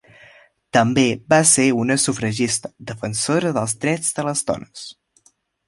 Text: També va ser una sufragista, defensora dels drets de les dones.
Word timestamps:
També 0.77 1.03
va 1.33 1.37
ser 1.49 1.65
una 1.81 1.97
sufragista, 2.05 2.73
defensora 2.93 3.55
dels 3.59 3.79
drets 3.85 4.11
de 4.19 4.27
les 4.31 4.43
dones. 4.51 4.91